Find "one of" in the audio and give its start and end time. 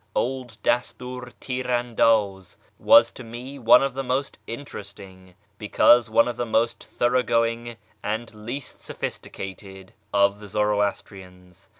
3.59-3.93, 6.09-6.37